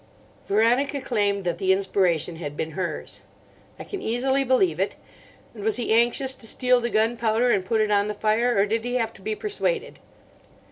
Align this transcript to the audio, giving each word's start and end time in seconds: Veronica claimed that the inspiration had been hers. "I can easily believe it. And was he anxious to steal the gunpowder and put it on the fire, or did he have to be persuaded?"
Veronica 0.47 0.99
claimed 0.99 1.43
that 1.43 1.59
the 1.59 1.71
inspiration 1.71 2.37
had 2.37 2.57
been 2.57 2.71
hers. 2.71 3.21
"I 3.77 3.83
can 3.83 4.01
easily 4.01 4.43
believe 4.43 4.79
it. 4.79 4.95
And 5.53 5.63
was 5.63 5.75
he 5.75 5.93
anxious 5.93 6.33
to 6.37 6.47
steal 6.47 6.81
the 6.81 6.89
gunpowder 6.89 7.51
and 7.51 7.63
put 7.63 7.81
it 7.81 7.91
on 7.91 8.07
the 8.07 8.15
fire, 8.15 8.57
or 8.57 8.65
did 8.65 8.83
he 8.83 8.95
have 8.95 9.13
to 9.13 9.21
be 9.21 9.35
persuaded?" 9.35 9.99